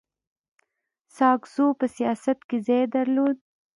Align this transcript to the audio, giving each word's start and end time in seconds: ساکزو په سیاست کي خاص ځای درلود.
ساکزو 1.17 1.67
په 1.79 1.85
سیاست 1.95 2.39
کي 2.49 2.57
خاص 2.59 2.65
ځای 2.67 2.83
درلود. 2.95 3.37